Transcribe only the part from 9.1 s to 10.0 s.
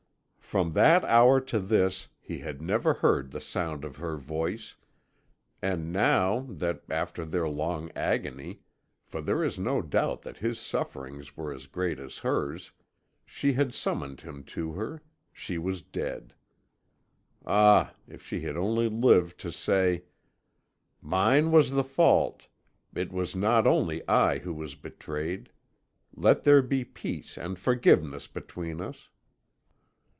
there is no